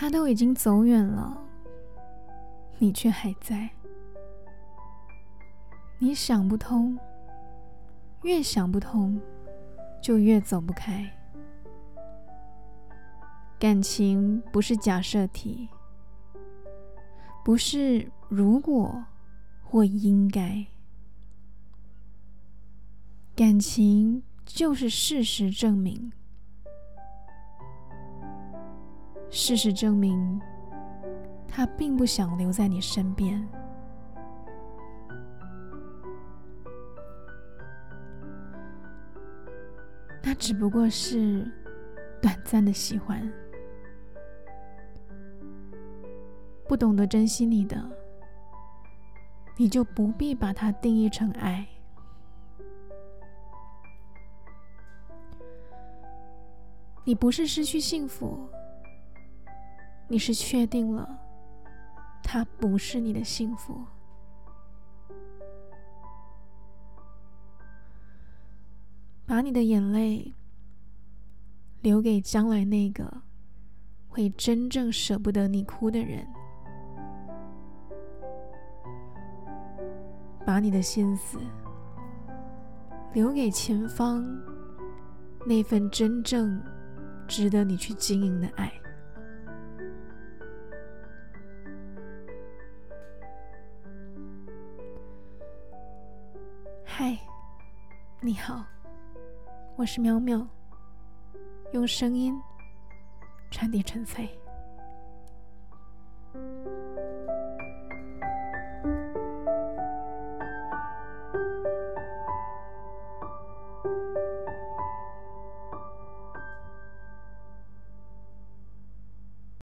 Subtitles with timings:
[0.00, 1.36] 他都已经走远了，
[2.78, 3.68] 你却还在。
[5.98, 6.98] 你想不通，
[8.22, 9.20] 越想不通，
[10.00, 11.06] 就越走不开。
[13.58, 15.68] 感情不是假设题，
[17.44, 19.04] 不是如果
[19.62, 20.64] 或应该，
[23.36, 26.10] 感情就是事实证明。
[29.30, 30.40] 事实证明，
[31.46, 33.48] 他并不想留在你身边。
[40.22, 41.50] 那只不过是
[42.20, 43.32] 短暂的喜欢。
[46.68, 47.82] 不懂得珍惜你的，
[49.56, 51.66] 你就不必把它定义成爱。
[57.04, 58.38] 你不是失去幸福。
[60.12, 61.08] 你是确定了，
[62.20, 63.80] 他不是你的幸福。
[69.24, 70.34] 把你的眼泪
[71.80, 73.22] 留给将来那个
[74.08, 76.26] 会真正舍不得你哭的人，
[80.44, 81.38] 把你的心思
[83.12, 84.26] 留给前方
[85.46, 86.60] 那份真正
[87.28, 88.79] 值得你去经营的爱。
[97.02, 97.16] 嗨，
[98.20, 98.62] 你好，
[99.74, 100.46] 我是淼淼，
[101.72, 102.38] 用声音
[103.50, 104.28] 传递纯粹。